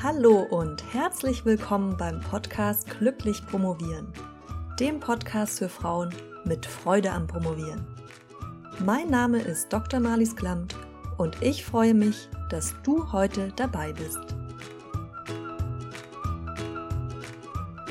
[0.00, 4.12] Hallo und herzlich willkommen beim Podcast Glücklich Promovieren,
[4.78, 7.84] dem Podcast für Frauen mit Freude am Promovieren.
[8.86, 9.98] Mein Name ist Dr.
[9.98, 10.76] Marlies Klamt
[11.16, 14.20] und ich freue mich, dass du heute dabei bist.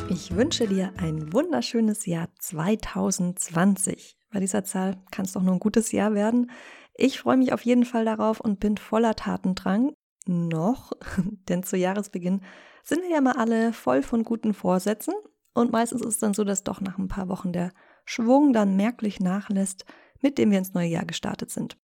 [0.07, 4.15] Ich wünsche dir ein wunderschönes Jahr 2020.
[4.31, 6.51] Bei dieser Zahl kann es doch nur ein gutes Jahr werden.
[6.95, 9.91] Ich freue mich auf jeden Fall darauf und bin voller Tatendrang.
[10.27, 10.93] Noch,
[11.49, 12.41] denn zu Jahresbeginn
[12.83, 15.13] sind wir ja mal alle voll von guten Vorsätzen.
[15.53, 17.71] Und meistens ist es dann so, dass doch nach ein paar Wochen der
[18.05, 19.85] Schwung dann merklich nachlässt,
[20.21, 21.77] mit dem wir ins neue Jahr gestartet sind.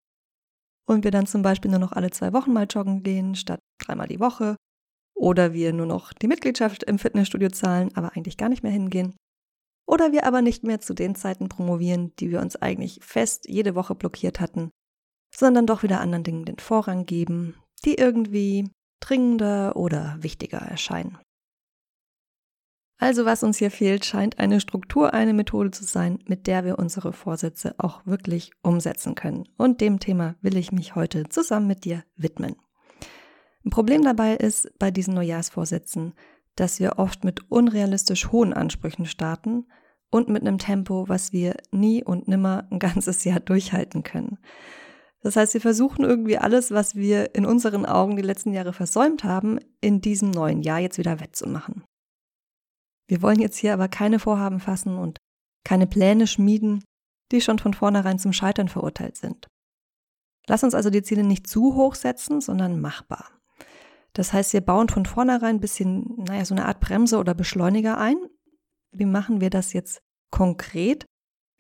[0.87, 4.09] Und wir dann zum Beispiel nur noch alle zwei Wochen mal joggen gehen, statt dreimal
[4.09, 4.57] die Woche.
[5.15, 9.15] Oder wir nur noch die Mitgliedschaft im Fitnessstudio zahlen, aber eigentlich gar nicht mehr hingehen.
[9.87, 13.74] Oder wir aber nicht mehr zu den Zeiten promovieren, die wir uns eigentlich fest jede
[13.74, 14.70] Woche blockiert hatten,
[15.34, 17.54] sondern doch wieder anderen Dingen den Vorrang geben,
[17.84, 18.70] die irgendwie
[19.01, 21.19] dringender oder wichtiger erscheinen.
[22.99, 26.79] Also was uns hier fehlt, scheint eine Struktur, eine Methode zu sein, mit der wir
[26.79, 29.49] unsere Vorsätze auch wirklich umsetzen können.
[29.57, 32.57] Und dem Thema will ich mich heute zusammen mit dir widmen.
[33.65, 36.13] Ein Problem dabei ist bei diesen Neujahrsvorsätzen,
[36.57, 39.66] dass wir oft mit unrealistisch hohen Ansprüchen starten
[40.10, 44.38] und mit einem Tempo, was wir nie und nimmer ein ganzes Jahr durchhalten können.
[45.23, 49.23] Das heißt, wir versuchen irgendwie alles, was wir in unseren Augen die letzten Jahre versäumt
[49.23, 51.85] haben, in diesem neuen Jahr jetzt wieder wettzumachen.
[53.07, 55.18] Wir wollen jetzt hier aber keine Vorhaben fassen und
[55.65, 56.82] keine Pläne schmieden,
[57.32, 59.46] die schon von vornherein zum Scheitern verurteilt sind.
[60.46, 63.30] Lass uns also die Ziele nicht zu hoch setzen, sondern machbar.
[64.15, 67.98] Das heißt, wir bauen von vornherein ein bisschen, naja, so eine Art Bremse oder Beschleuniger
[67.98, 68.16] ein.
[68.91, 70.00] Wie machen wir das jetzt
[70.31, 71.04] konkret?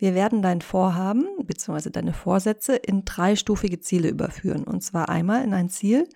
[0.00, 1.90] Wir werden dein Vorhaben bzw.
[1.90, 4.64] deine Vorsätze in dreistufige Ziele überführen.
[4.64, 6.08] Und zwar einmal in ein Ziel,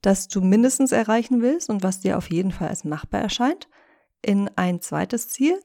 [0.00, 3.68] das du mindestens erreichen willst und was dir auf jeden Fall als machbar erscheint.
[4.22, 5.60] In ein zweites Ziel,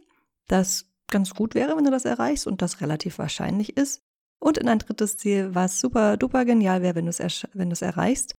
[0.47, 4.01] das ganz gut wäre, wenn du das erreichst und das relativ wahrscheinlich ist.
[4.39, 8.33] Und in ein drittes Ziel, was super duper genial wäre, wenn du es erreichst,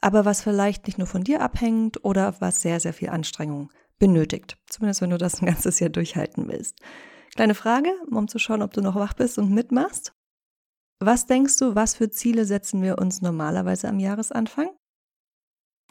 [0.00, 4.58] aber was vielleicht nicht nur von dir abhängt oder was sehr, sehr viel Anstrengung benötigt.
[4.68, 6.78] Zumindest wenn du das ein ganzes Jahr durchhalten willst.
[7.34, 10.12] Kleine Frage, um zu schauen, ob du noch wach bist und mitmachst.
[10.98, 14.70] Was denkst du, was für Ziele setzen wir uns normalerweise am Jahresanfang?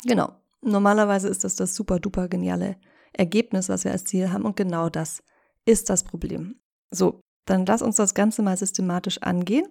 [0.04, 2.78] Genau, normalerweise ist das das super duper geniale
[3.14, 5.24] Ergebnis, was wir als Ziel haben und genau das
[5.66, 6.60] ist das Problem.
[6.92, 9.68] So, dann lass uns das Ganze mal systematisch angehen.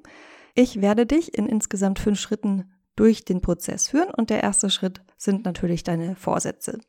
[0.55, 5.03] Ich werde dich in insgesamt fünf Schritten durch den Prozess führen und der erste Schritt
[5.17, 6.81] sind natürlich deine Vorsätze.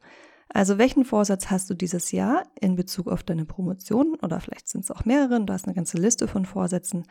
[0.53, 4.83] Also welchen Vorsatz hast du dieses Jahr in Bezug auf deine Promotion oder vielleicht sind
[4.83, 7.05] es auch mehrere, du hast eine ganze Liste von Vorsätzen.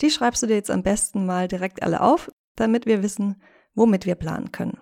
[0.00, 3.42] Die schreibst du dir jetzt am besten mal direkt alle auf, damit wir wissen,
[3.74, 4.78] womit wir planen können.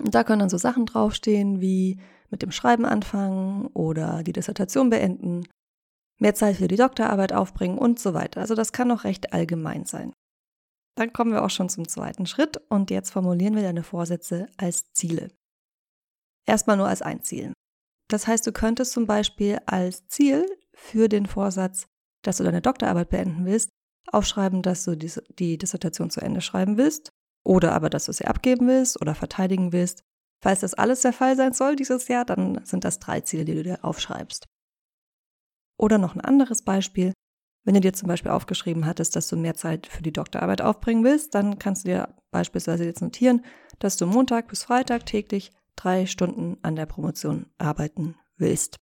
[0.00, 4.88] Und da können dann so Sachen draufstehen wie mit dem Schreiben anfangen oder die Dissertation
[4.90, 5.46] beenden,
[6.18, 8.40] mehr Zeit für die Doktorarbeit aufbringen und so weiter.
[8.40, 10.12] Also das kann auch recht allgemein sein.
[10.96, 14.90] Dann kommen wir auch schon zum zweiten Schritt und jetzt formulieren wir deine Vorsätze als
[14.92, 15.30] Ziele.
[16.46, 17.52] Erstmal nur als ein Ziel.
[18.08, 21.86] Das heißt, du könntest zum Beispiel als Ziel für den Vorsatz,
[22.22, 23.70] dass du deine Doktorarbeit beenden willst,
[24.10, 27.10] aufschreiben, dass du die Dissertation zu Ende schreiben willst
[27.44, 30.02] oder aber, dass du sie abgeben willst oder verteidigen willst.
[30.42, 33.54] Falls das alles der Fall sein soll dieses Jahr, dann sind das drei Ziele, die
[33.54, 34.44] du dir aufschreibst.
[35.78, 37.12] Oder noch ein anderes Beispiel.
[37.64, 41.04] Wenn du dir zum Beispiel aufgeschrieben hattest, dass du mehr Zeit für die Doktorarbeit aufbringen
[41.04, 43.44] willst, dann kannst du dir beispielsweise jetzt notieren,
[43.78, 48.76] dass du Montag bis Freitag täglich drei Stunden an der Promotion arbeiten willst.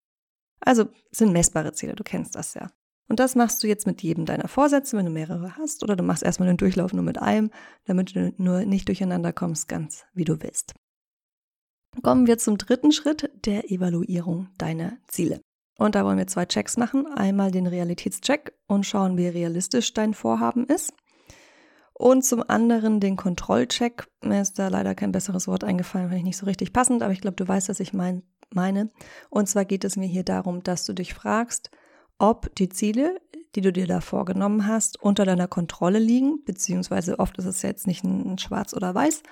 [0.61, 2.71] Also sind messbare Ziele, du kennst das ja.
[3.09, 6.05] Und das machst du jetzt mit jedem deiner Vorsätze, wenn du mehrere hast, oder du
[6.05, 7.51] machst erstmal den Durchlauf nur mit einem,
[7.85, 10.75] damit du nur nicht durcheinander kommst, ganz wie du willst.
[12.03, 15.41] Kommen wir zum dritten Schritt der Evaluierung deiner Ziele.
[15.77, 17.07] Und da wollen wir zwei Checks machen.
[17.07, 20.93] Einmal den Realitätscheck und schauen, wie realistisch dein Vorhaben ist.
[22.01, 24.09] Und zum anderen den Kontrollcheck.
[24.23, 27.13] Mir ist da leider kein besseres Wort eingefallen, fand ich nicht so richtig passend, aber
[27.13, 28.91] ich glaube, du weißt, was ich mein, meine.
[29.29, 31.71] Und zwar geht es mir hier darum, dass du dich fragst,
[32.19, 33.21] ob die Ziele,
[33.55, 37.87] die du dir da vorgenommen hast, unter deiner Kontrolle liegen, beziehungsweise oft ist es jetzt
[37.87, 39.23] nicht ein Schwarz oder Weiß,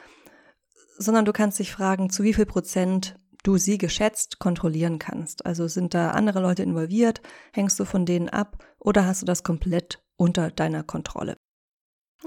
[0.99, 5.47] sondern du kannst dich fragen, zu wie viel Prozent du sie geschätzt kontrollieren kannst.
[5.47, 7.23] Also sind da andere Leute involviert,
[7.55, 11.38] hängst du von denen ab oder hast du das komplett unter deiner Kontrolle?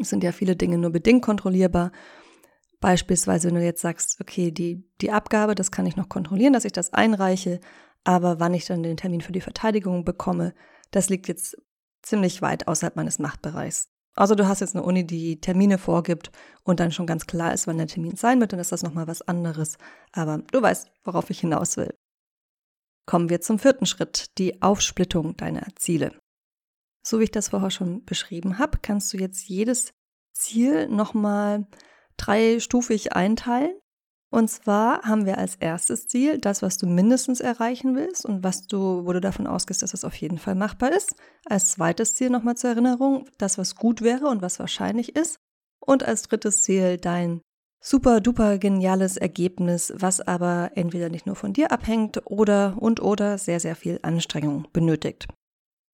[0.01, 1.91] Es sind ja viele Dinge nur bedingt kontrollierbar.
[2.79, 6.65] Beispielsweise, wenn du jetzt sagst, okay, die, die Abgabe, das kann ich noch kontrollieren, dass
[6.65, 7.59] ich das einreiche,
[8.03, 10.53] aber wann ich dann den Termin für die Verteidigung bekomme,
[10.89, 11.55] das liegt jetzt
[12.01, 13.89] ziemlich weit außerhalb meines Machtbereichs.
[14.15, 16.31] Also du hast jetzt eine Uni, die Termine vorgibt
[16.63, 19.07] und dann schon ganz klar ist, wann der Termin sein wird, dann ist das nochmal
[19.07, 19.77] was anderes.
[20.11, 21.93] Aber du weißt, worauf ich hinaus will.
[23.05, 26.19] Kommen wir zum vierten Schritt, die Aufsplittung deiner Ziele.
[27.03, 29.93] So wie ich das vorher schon beschrieben habe, kannst du jetzt jedes
[30.33, 31.67] Ziel nochmal
[32.17, 33.73] dreistufig einteilen.
[34.33, 38.65] Und zwar haben wir als erstes Ziel das, was du mindestens erreichen willst und was
[38.65, 41.15] du, wo du davon ausgehst, dass es auf jeden Fall machbar ist.
[41.45, 45.37] Als zweites Ziel nochmal zur Erinnerung, das, was gut wäre und was wahrscheinlich ist.
[45.81, 47.41] Und als drittes Ziel dein
[47.81, 53.37] super duper geniales Ergebnis, was aber entweder nicht nur von dir abhängt oder und oder
[53.37, 55.27] sehr, sehr viel Anstrengung benötigt.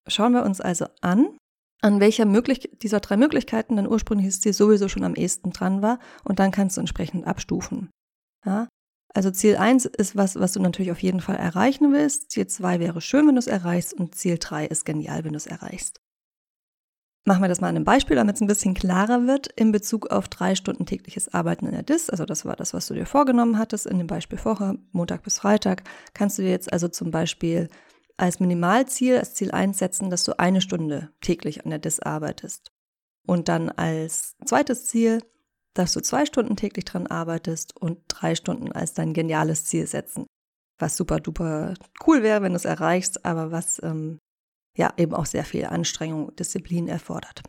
[0.07, 1.37] Schauen wir uns also an,
[1.81, 5.99] an welcher möglich dieser drei Möglichkeiten dein ursprüngliches Ziel sowieso schon am ehesten dran war
[6.23, 7.89] und dann kannst du entsprechend abstufen.
[8.45, 8.67] Ja?
[9.13, 12.31] Also Ziel 1 ist was, was du natürlich auf jeden Fall erreichen willst.
[12.31, 15.37] Ziel 2 wäre schön, wenn du es erreichst und Ziel 3 ist genial, wenn du
[15.37, 15.99] es erreichst.
[17.25, 20.11] Machen wir das mal an einem Beispiel, damit es ein bisschen klarer wird in Bezug
[20.11, 22.09] auf drei Stunden tägliches Arbeiten in der DIS.
[22.09, 25.39] Also das war das, was du dir vorgenommen hattest in dem Beispiel vorher, Montag bis
[25.39, 25.83] Freitag.
[26.13, 27.67] Kannst du dir jetzt also zum Beispiel
[28.17, 32.71] als Minimalziel, als Ziel einsetzen, dass du eine Stunde täglich an der DIS arbeitest.
[33.25, 35.21] Und dann als zweites Ziel,
[35.73, 40.25] dass du zwei Stunden täglich dran arbeitest und drei Stunden als dein geniales Ziel setzen.
[40.79, 41.75] Was super duper
[42.05, 44.17] cool wäre, wenn du es erreichst, aber was ähm,
[44.75, 47.41] ja eben auch sehr viel Anstrengung und Disziplin erfordert.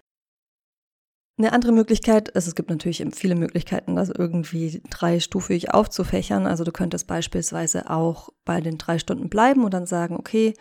[1.39, 6.49] Eine andere Möglichkeit ist, es gibt natürlich viele Möglichkeiten, das irgendwie dreistufig aufzufächern.
[6.49, 10.55] Also du könntest beispielsweise auch bei den drei Stunden bleiben und dann sagen, okay,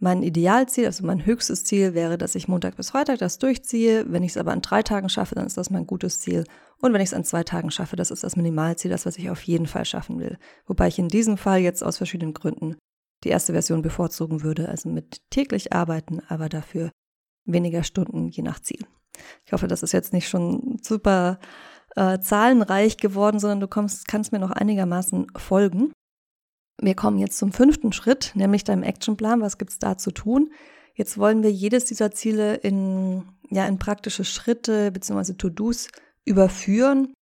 [0.00, 4.06] mein Idealziel, also mein höchstes Ziel wäre, dass ich Montag bis Freitag das durchziehe.
[4.08, 6.42] Wenn ich es aber an drei Tagen schaffe, dann ist das mein gutes Ziel.
[6.80, 9.30] Und wenn ich es an zwei Tagen schaffe, das ist das Minimalziel, das, was ich
[9.30, 10.36] auf jeden Fall schaffen will.
[10.66, 12.76] Wobei ich in diesem Fall jetzt aus verschiedenen Gründen
[13.22, 16.90] die erste Version bevorzugen würde, also mit täglich arbeiten, aber dafür
[17.44, 18.84] weniger Stunden je nach Ziel.
[19.44, 21.38] Ich hoffe, das ist jetzt nicht schon super
[21.96, 25.92] äh, zahlenreich geworden, sondern du kommst, kannst mir noch einigermaßen folgen.
[26.80, 29.40] Wir kommen jetzt zum fünften Schritt, nämlich deinem Actionplan.
[29.40, 30.50] Was gibt es da zu tun?
[30.94, 35.34] Jetzt wollen wir jedes dieser Ziele in, ja, in praktische Schritte bzw.
[35.34, 35.88] To-Dos
[36.24, 37.14] überführen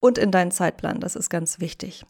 [0.00, 1.00] und in deinen Zeitplan.
[1.00, 2.04] Das ist ganz wichtig.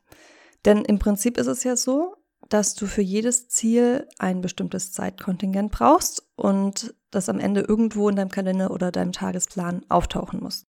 [0.64, 2.14] Denn im Prinzip ist es ja so,
[2.48, 8.16] dass du für jedes Ziel ein bestimmtes Zeitkontingent brauchst und das am Ende irgendwo in
[8.16, 10.64] deinem Kalender oder deinem Tagesplan auftauchen muss.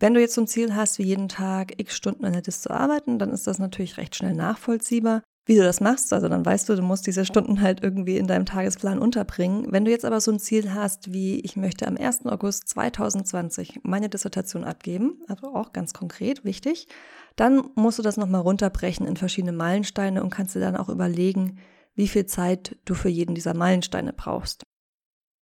[0.00, 2.60] Wenn du jetzt so ein Ziel hast, wie jeden Tag x Stunden an der Dis
[2.60, 6.12] zu arbeiten, dann ist das natürlich recht schnell nachvollziehbar, wie du das machst.
[6.12, 9.66] Also dann weißt du, du musst diese Stunden halt irgendwie in deinem Tagesplan unterbringen.
[9.72, 12.26] Wenn du jetzt aber so ein Ziel hast, wie ich möchte am 1.
[12.26, 16.86] August 2020 meine Dissertation abgeben, also auch ganz konkret wichtig,
[17.34, 21.58] dann musst du das nochmal runterbrechen in verschiedene Meilensteine und kannst dir dann auch überlegen,
[21.94, 24.64] wie viel Zeit du für jeden dieser Meilensteine brauchst.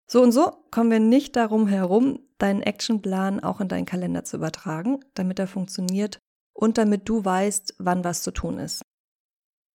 [0.06, 4.36] So und so kommen wir nicht darum herum, deinen Actionplan auch in deinen Kalender zu
[4.36, 6.20] übertragen, damit er funktioniert
[6.54, 8.82] und damit du weißt, wann was zu tun ist.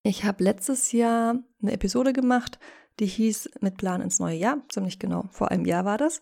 [0.04, 2.60] Ich habe letztes Jahr eine Episode gemacht,
[3.00, 6.22] die hieß Mit Plan ins neue Jahr, ziemlich genau, vor einem Jahr war das.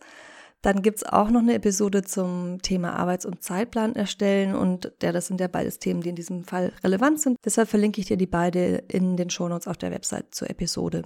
[0.61, 5.13] Dann gibt es auch noch eine Episode zum Thema Arbeits- und Zeitplan erstellen und der,
[5.13, 7.37] das sind ja beides Themen, die in diesem Fall relevant sind.
[7.45, 11.03] Deshalb verlinke ich dir die beide in den Shownotes auf der Website zur Episode.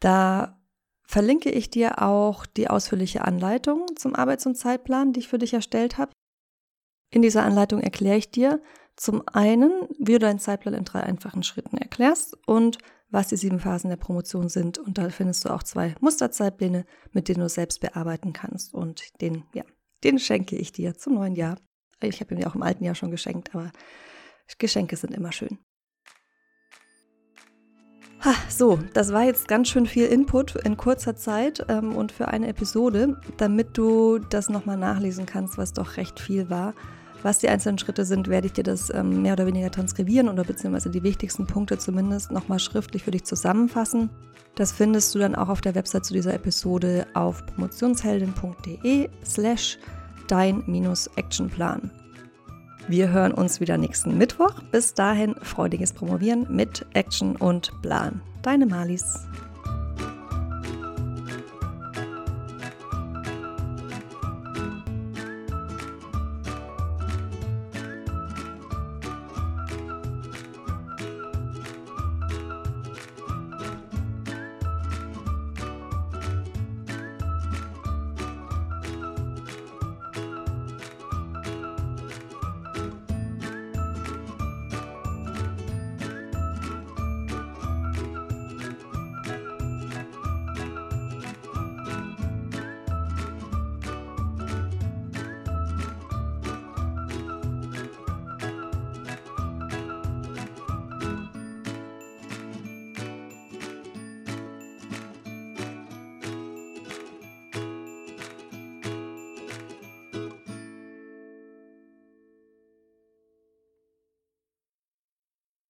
[0.00, 0.60] Da
[1.04, 5.54] verlinke ich dir auch die ausführliche Anleitung zum Arbeits- und Zeitplan, die ich für dich
[5.54, 6.10] erstellt habe.
[7.10, 8.60] In dieser Anleitung erkläre ich dir
[8.98, 12.78] zum einen, wie du deinen Zeitplan in drei einfachen Schritten erklärst und
[13.10, 14.78] was die sieben Phasen der Promotion sind.
[14.78, 18.74] Und da findest du auch zwei Musterzeitpläne, mit denen du selbst bearbeiten kannst.
[18.74, 19.62] Und den, ja,
[20.04, 21.58] den schenke ich dir zum neuen Jahr.
[22.02, 23.70] Ich habe ihn ja auch im alten Jahr schon geschenkt, aber
[24.58, 25.58] Geschenke sind immer schön.
[28.24, 32.26] Ha, so, das war jetzt ganz schön viel Input in kurzer Zeit ähm, und für
[32.26, 36.74] eine Episode, damit du das nochmal nachlesen kannst, was doch recht viel war.
[37.22, 40.44] Was die einzelnen Schritte sind, werde ich dir das ähm, mehr oder weniger transkribieren oder
[40.44, 44.10] beziehungsweise die wichtigsten Punkte zumindest nochmal schriftlich für dich zusammenfassen.
[44.54, 49.78] Das findest du dann auch auf der Website zu dieser Episode auf promotionsheldin.de slash
[50.28, 51.90] dein-actionplan.
[52.88, 54.62] Wir hören uns wieder nächsten Mittwoch.
[54.72, 58.22] Bis dahin freudiges Promovieren mit Action und Plan.
[58.42, 59.26] Deine Malis.